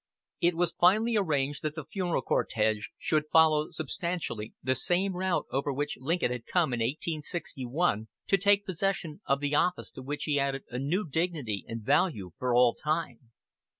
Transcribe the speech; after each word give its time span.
It 0.39 0.55
was 0.55 0.71
finally 0.73 1.15
arranged 1.15 1.61
that 1.61 1.75
the 1.75 1.85
funeral 1.85 2.23
cortege 2.23 2.87
should 2.97 3.25
follow 3.31 3.69
substantially 3.69 4.51
the 4.63 4.73
same 4.73 5.15
route 5.15 5.45
over 5.51 5.71
which 5.71 5.95
Lincoln 6.01 6.31
had 6.31 6.47
come 6.47 6.73
in 6.73 6.79
1861 6.79 8.07
to 8.25 8.37
take 8.37 8.65
possession 8.65 9.21
of 9.27 9.41
the 9.41 9.53
office 9.53 9.91
to 9.91 10.01
which 10.01 10.23
he 10.23 10.39
added 10.39 10.63
a 10.71 10.79
new 10.79 11.07
dignity 11.07 11.65
and 11.67 11.83
value 11.83 12.31
for 12.39 12.55
all 12.55 12.73
time. 12.73 13.29